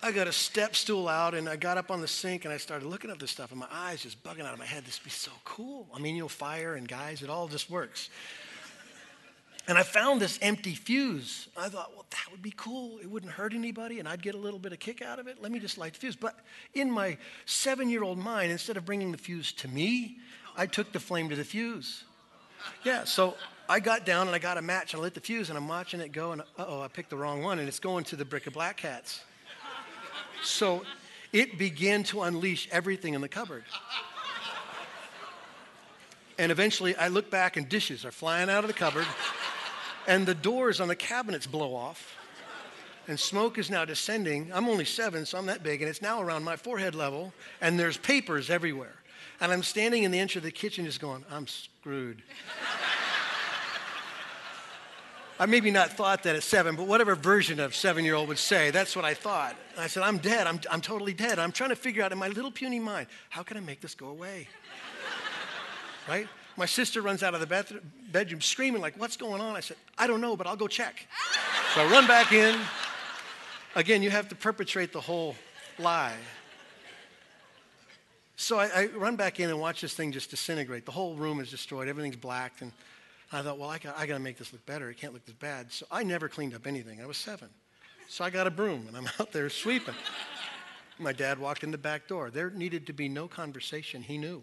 [0.02, 2.56] I got a step stool out and I got up on the sink and I
[2.56, 4.84] started looking at this stuff and my eyes just bugging out of my head.
[4.86, 5.86] This would be so cool.
[5.94, 8.08] I mean, you know, fire and guys, it all just works.
[9.68, 11.48] And I found this empty fuse.
[11.54, 12.98] I thought, well, that would be cool.
[13.02, 15.42] It wouldn't hurt anybody and I'd get a little bit of kick out of it.
[15.42, 16.16] Let me just light the fuse.
[16.16, 16.34] But
[16.72, 20.16] in my seven year old mind, instead of bringing the fuse to me,
[20.56, 22.04] I took the flame to the fuse.
[22.84, 23.36] Yeah, so
[23.68, 25.68] I got down and I got a match and I lit the fuse and I'm
[25.68, 28.24] watching it go and oh, I picked the wrong one and it's going to the
[28.24, 29.20] brick of black cats.
[30.42, 30.84] So
[31.32, 33.64] it began to unleash everything in the cupboard.
[36.38, 39.06] And eventually I look back and dishes are flying out of the cupboard,
[40.06, 42.16] and the doors on the cabinets blow off,
[43.06, 44.50] and smoke is now descending.
[44.52, 47.78] I'm only seven, so I'm that big, and it's now around my forehead level, and
[47.78, 48.94] there's papers everywhere.
[49.40, 52.22] And I'm standing in the entry of the kitchen just going, I'm screwed.
[55.40, 58.36] I maybe not thought that at seven, but whatever version of seven year old would
[58.36, 59.56] say, that's what I thought.
[59.72, 60.46] And I said, I'm dead.
[60.46, 61.38] I'm, I'm totally dead.
[61.38, 63.94] I'm trying to figure out in my little puny mind, how can I make this
[63.94, 64.48] go away?
[66.08, 66.28] right?
[66.58, 69.56] My sister runs out of the bathroom, bedroom screaming, like, what's going on?
[69.56, 71.06] I said, I don't know, but I'll go check.
[71.74, 72.60] so I run back in.
[73.74, 75.36] Again, you have to perpetrate the whole
[75.78, 76.16] lie.
[78.36, 80.84] So I, I, run back in and watch this thing just disintegrate.
[80.84, 81.88] The whole room is destroyed.
[81.88, 82.60] Everything's blacked.
[82.60, 82.72] And
[83.32, 84.90] I thought, well, I got, I got to make this look better.
[84.90, 85.72] It can't look this bad.
[85.72, 87.00] So I never cleaned up anything.
[87.00, 87.48] I was seven.
[88.08, 89.94] So I got a broom and I'm out there sweeping.
[90.98, 92.30] My dad walked in the back door.
[92.30, 94.02] There needed to be no conversation.
[94.02, 94.42] He knew.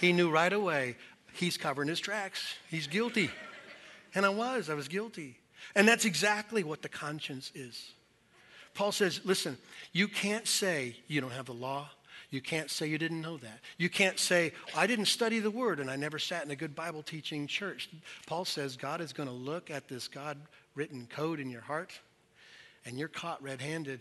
[0.00, 0.96] He knew right away
[1.34, 2.54] he's covering his tracks.
[2.68, 3.30] He's guilty.
[4.14, 4.70] And I was.
[4.70, 5.38] I was guilty.
[5.74, 7.92] And that's exactly what the conscience is.
[8.74, 9.58] Paul says, listen,
[9.92, 11.90] you can't say you don't have the law
[12.32, 13.60] you can't say you didn't know that.
[13.78, 16.74] You can't say, I didn't study the word and I never sat in a good
[16.74, 17.88] Bible teaching church.
[18.26, 20.38] Paul says God is going to look at this God
[20.74, 21.92] written code in your heart
[22.84, 24.00] and you're caught red handed.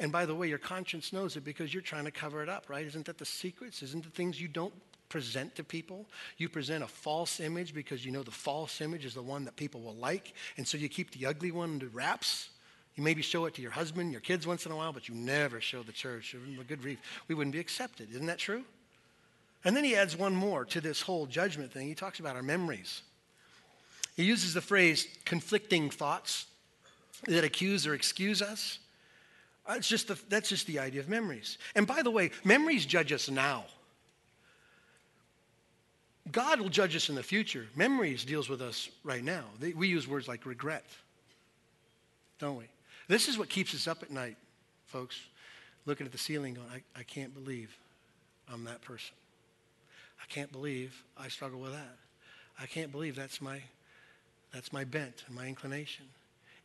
[0.00, 2.64] And by the way, your conscience knows it because you're trying to cover it up,
[2.68, 2.86] right?
[2.86, 3.82] Isn't that the secrets?
[3.82, 4.72] Isn't the things you don't
[5.10, 6.06] present to people.
[6.38, 9.56] You present a false image because you know the false image is the one that
[9.56, 10.32] people will like.
[10.56, 12.48] And so you keep the ugly one under wraps.
[13.00, 15.14] You maybe show it to your husband, your kids once in a while, but you
[15.14, 16.34] never show the church.
[16.34, 16.98] A good grief.
[17.28, 18.10] We wouldn't be accepted.
[18.10, 18.62] Isn't that true?
[19.64, 21.88] And then he adds one more to this whole judgment thing.
[21.88, 23.00] He talks about our memories.
[24.16, 26.44] He uses the phrase conflicting thoughts
[27.26, 28.80] that accuse or excuse us.
[29.66, 31.56] Uh, that's just the, that's just the idea of memories.
[31.74, 33.64] And by the way, memories judge us now.
[36.30, 37.66] God will judge us in the future.
[37.74, 39.44] Memories deals with us right now.
[39.74, 40.84] We use words like regret,
[42.38, 42.66] don't we?
[43.10, 44.36] This is what keeps us up at night,
[44.86, 45.20] folks.
[45.84, 47.76] Looking at the ceiling going, I, I can't believe
[48.48, 49.16] I'm that person.
[50.22, 51.96] I can't believe I struggle with that.
[52.60, 53.62] I can't believe that's my,
[54.54, 56.04] that's my bent and my inclination.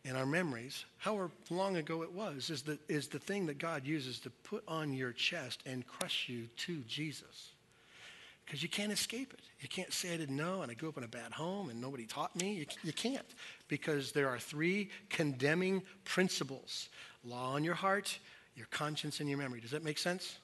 [0.05, 3.83] And our memories, however long ago it was, is the, is the thing that God
[3.83, 7.53] uses to put on your chest and crush you to Jesus
[8.45, 9.39] because you can't escape it.
[9.59, 11.81] You can't say I didn't know and I grew up in a bad home and
[11.81, 12.53] nobody taught me.
[12.53, 13.25] You, you can't
[13.67, 16.89] because there are three condemning principles
[17.23, 18.19] law on your heart,
[18.55, 19.59] your conscience, and your memory.
[19.59, 20.37] Does that make sense?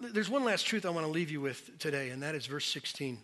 [0.00, 2.66] There's one last truth I want to leave you with today, and that is verse
[2.66, 3.18] 16.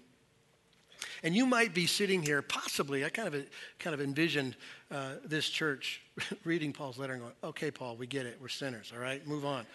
[1.23, 3.47] And you might be sitting here, possibly, I kind of,
[3.79, 4.57] kind of envisioned
[4.91, 6.01] uh, this church
[6.45, 8.39] reading Paul's letter and going, okay, Paul, we get it.
[8.41, 9.27] We're sinners, all right?
[9.27, 9.67] Move on.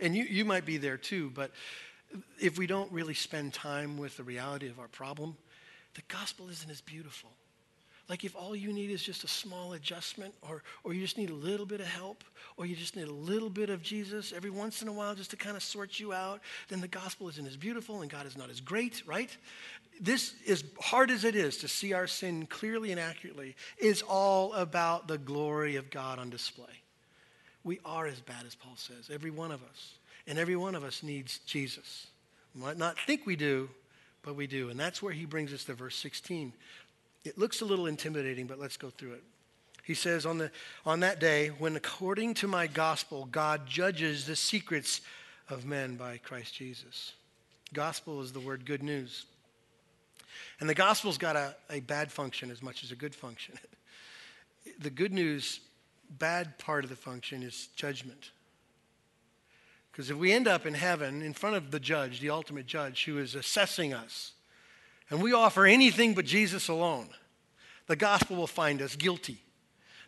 [0.00, 1.50] And you, you might be there too, but
[2.40, 5.36] if we don't really spend time with the reality of our problem,
[5.94, 7.30] the gospel isn't as beautiful.
[8.08, 11.30] Like if all you need is just a small adjustment, or, or you just need
[11.30, 12.24] a little bit of help,
[12.56, 15.30] or you just need a little bit of Jesus every once in a while just
[15.30, 18.36] to kind of sort you out, then the gospel isn't as beautiful and God is
[18.36, 19.34] not as great, right?
[20.00, 24.52] This, as hard as it is to see our sin clearly and accurately, is all
[24.54, 26.82] about the glory of God on display.
[27.64, 29.94] We are as bad as Paul says, every one of us.
[30.26, 32.06] And every one of us needs Jesus.
[32.54, 33.68] We might not think we do,
[34.22, 34.70] but we do.
[34.70, 36.52] And that's where he brings us to verse 16.
[37.24, 39.22] It looks a little intimidating, but let's go through it.
[39.84, 40.50] He says, on, the,
[40.86, 45.00] on that day, when according to my gospel, God judges the secrets
[45.48, 47.12] of men by Christ Jesus.
[47.72, 49.26] Gospel is the word good news.
[50.60, 53.58] And the gospel's got a, a bad function as much as a good function.
[54.78, 55.60] the good news,
[56.10, 58.30] bad part of the function is judgment.
[59.92, 63.04] Because if we end up in heaven in front of the judge, the ultimate judge,
[63.04, 64.32] who is assessing us,
[65.10, 67.08] and we offer anything but Jesus alone,
[67.88, 69.42] the gospel will find us guilty.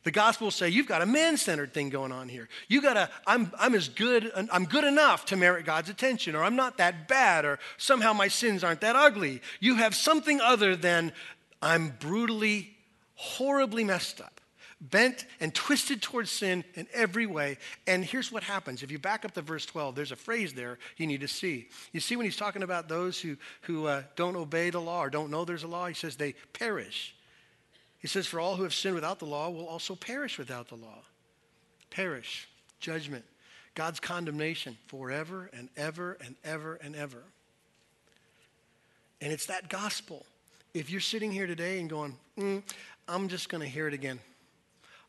[0.04, 2.48] The gospel will say, You've got a man centered thing going on here.
[2.68, 6.44] You got a, I'm, I'm as good, I'm good enough to merit God's attention, or
[6.44, 9.42] I'm not that bad, or somehow my sins aren't that ugly.
[9.60, 11.12] You have something other than
[11.60, 12.74] I'm brutally,
[13.16, 14.33] horribly messed up
[14.80, 17.58] bent and twisted towards sin in every way.
[17.86, 18.82] And here's what happens.
[18.82, 21.68] If you back up to verse 12, there's a phrase there you need to see.
[21.92, 25.10] You see when he's talking about those who, who uh, don't obey the law or
[25.10, 27.14] don't know there's a law, he says they perish.
[27.98, 30.74] He says, For all who have sinned without the law will also perish without the
[30.74, 30.98] law.
[31.90, 32.48] Perish,
[32.80, 33.24] judgment,
[33.74, 37.22] God's condemnation forever and ever and ever and ever.
[39.20, 40.26] And it's that gospel.
[40.74, 42.62] If you're sitting here today and going, mm,
[43.08, 44.20] I'm just going to hear it again.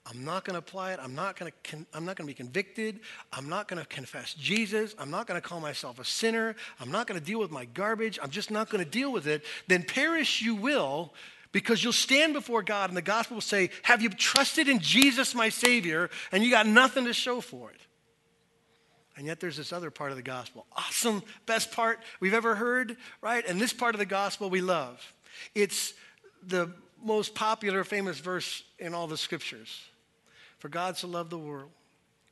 [0.08, 1.00] I'm not going to apply it.
[1.02, 3.00] I'm not going to I'm not going to be convicted.
[3.34, 4.94] I'm not going to confess Jesus.
[5.00, 6.56] I'm not going to call myself a sinner.
[6.80, 8.20] I'm not going to deal with my garbage.
[8.22, 9.44] I'm just not going to deal with it.
[9.68, 11.14] Then perish you will
[11.52, 15.34] because you'll stand before God and the gospel will say, "Have you trusted in Jesus
[15.34, 17.82] my savior?" and you got nothing to show for it.
[19.18, 20.68] And yet there's this other part of the gospel.
[20.76, 23.44] Awesome, best part we've ever heard, right?
[23.48, 25.02] And this part of the gospel we love.
[25.56, 25.94] It's
[26.46, 26.70] the
[27.02, 29.88] most popular famous verse in all the scriptures.
[30.60, 31.72] For God so loved the world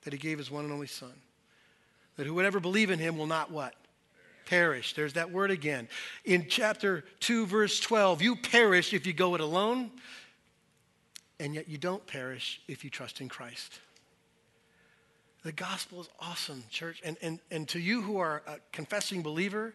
[0.03, 1.13] that he gave his one and only Son,
[2.17, 3.75] that whoever believe in him will not what?
[4.45, 4.93] Perish.
[4.93, 5.87] There's that word again.
[6.25, 9.91] In chapter 2, verse 12, you perish if you go it alone,
[11.39, 13.79] and yet you don't perish if you trust in Christ.
[15.43, 17.01] The gospel is awesome, church.
[17.03, 19.73] And, and, and to you who are a confessing believer,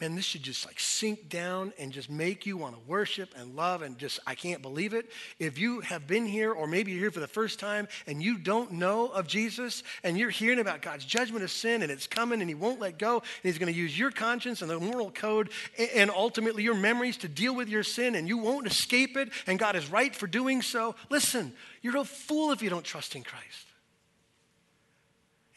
[0.00, 3.56] man, this should just like sink down and just make you want to worship and
[3.56, 5.10] love and just, I can't believe it.
[5.38, 8.38] If you have been here or maybe you're here for the first time and you
[8.38, 12.40] don't know of Jesus and you're hearing about God's judgment of sin and it's coming
[12.40, 15.10] and He won't let go and He's going to use your conscience and the moral
[15.10, 15.50] code
[15.94, 19.58] and ultimately your memories to deal with your sin and you won't escape it and
[19.58, 23.24] God is right for doing so, listen, you're a fool if you don't trust in
[23.24, 23.66] Christ.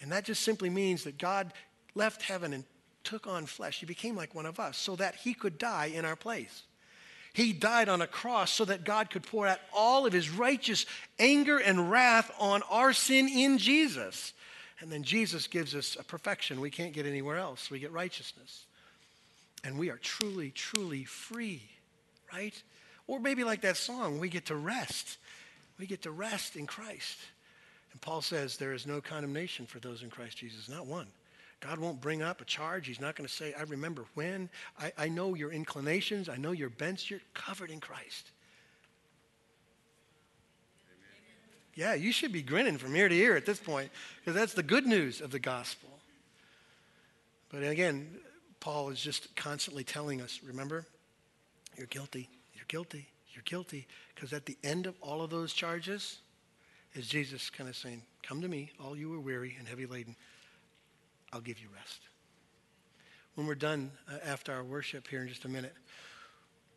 [0.02, 1.54] And that just simply means that God
[1.94, 2.64] left heaven and
[3.04, 3.80] took on flesh.
[3.80, 6.64] He became like one of us so that he could die in our place.
[7.34, 10.86] He died on a cross so that God could pour out all of his righteous
[11.18, 14.34] anger and wrath on our sin in Jesus.
[14.82, 17.72] And then Jesus gives us a perfection we can't get anywhere else.
[17.72, 18.66] We get righteousness.
[19.64, 21.62] And we are truly, truly free,
[22.34, 22.60] right?
[23.08, 25.18] Or maybe like that song, we get to rest.
[25.80, 27.18] We get to rest in Christ.
[27.92, 31.08] And Paul says there is no condemnation for those in Christ Jesus, not one.
[31.62, 32.88] God won't bring up a charge.
[32.88, 34.50] He's not going to say, I remember when.
[34.80, 36.28] I, I know your inclinations.
[36.28, 37.10] I know your bents.
[37.10, 38.32] You're covered in Christ.
[40.90, 41.54] Amen.
[41.76, 44.64] Yeah, you should be grinning from ear to ear at this point because that's the
[44.64, 45.90] good news of the gospel.
[47.52, 48.10] But again,
[48.60, 50.88] Paul is just constantly telling us remember,
[51.78, 53.88] you're guilty, you're guilty, you're guilty.
[54.16, 56.18] Because at the end of all of those charges
[56.96, 60.16] is Jesus kind of saying, Come to me, all you are weary and heavy laden.
[61.34, 62.02] I'll give you rest.
[63.36, 65.74] When we're done uh, after our worship here in just a minute,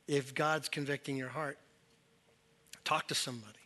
[0.07, 1.59] if God's convicting your heart,
[2.85, 3.59] talk to somebody.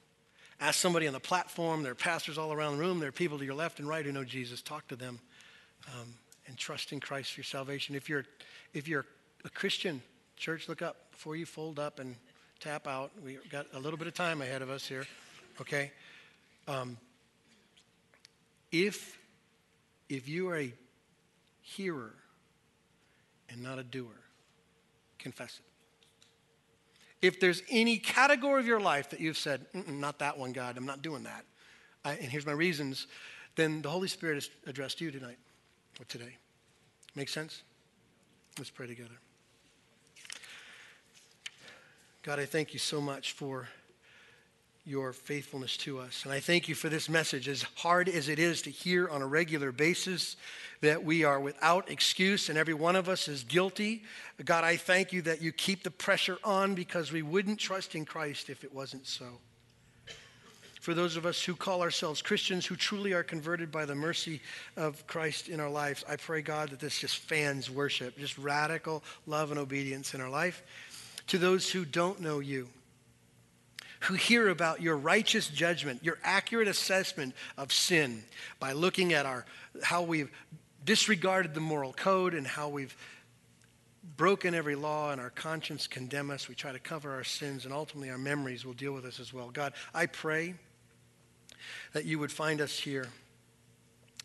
[0.60, 1.82] Ask somebody on the platform.
[1.82, 2.98] There are pastors all around the room.
[2.98, 4.62] There are people to your left and right who know Jesus.
[4.62, 5.20] Talk to them
[5.94, 6.14] um,
[6.46, 7.94] and trust in Christ for your salvation.
[7.94, 8.24] If you're,
[8.74, 9.06] if you're
[9.44, 10.02] a Christian,
[10.36, 12.16] church, look up before you fold up and
[12.58, 13.12] tap out.
[13.24, 15.06] We've got a little bit of time ahead of us here,
[15.60, 15.92] okay?
[16.66, 16.96] Um,
[18.72, 19.16] if
[20.08, 20.72] if you are a
[21.60, 22.14] hearer
[23.50, 24.20] and not a doer,
[25.18, 27.26] confess it.
[27.26, 30.86] If there's any category of your life that you've said, not that one, God, I'm
[30.86, 31.44] not doing that,
[32.04, 33.06] I, and here's my reasons,
[33.56, 35.38] then the Holy Spirit has addressed you tonight
[36.00, 36.36] or today.
[37.16, 37.62] Make sense?
[38.56, 39.18] Let's pray together.
[42.22, 43.68] God, I thank you so much for
[44.88, 46.24] your faithfulness to us.
[46.24, 49.20] And I thank you for this message, as hard as it is to hear on
[49.20, 50.36] a regular basis
[50.80, 54.02] that we are without excuse and every one of us is guilty.
[54.44, 58.04] God, I thank you that you keep the pressure on because we wouldn't trust in
[58.04, 59.26] Christ if it wasn't so.
[60.80, 64.40] For those of us who call ourselves Christians, who truly are converted by the mercy
[64.76, 69.02] of Christ in our lives, I pray, God, that this just fans worship, just radical
[69.26, 70.62] love and obedience in our life.
[71.26, 72.68] To those who don't know you,
[74.00, 78.24] who hear about your righteous judgment, your accurate assessment of sin
[78.60, 79.44] by looking at our,
[79.82, 80.30] how we've
[80.84, 82.96] disregarded the moral code and how we've
[84.16, 86.48] broken every law and our conscience condemn us.
[86.48, 89.32] We try to cover our sins and ultimately our memories will deal with us as
[89.32, 89.50] well.
[89.50, 90.54] God, I pray
[91.92, 93.08] that you would find us here.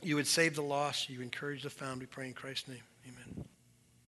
[0.01, 1.09] You would save the lost.
[1.09, 2.01] You encourage the found.
[2.01, 2.83] We pray in Christ's name.
[3.07, 3.45] Amen.